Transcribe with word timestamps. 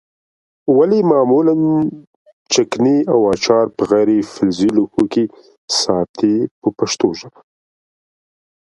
ولې 0.77 0.99
معمولا 1.11 1.53
چکني 2.53 2.97
او 3.13 3.19
اچار 3.33 3.65
په 3.75 3.83
غیر 3.91 4.09
فلزي 4.33 4.69
لوښو 4.75 5.03
کې 5.13 5.23
ساتي 5.79 6.35
په 6.61 6.69
پښتو 6.77 7.07
ژبه. 7.19 7.39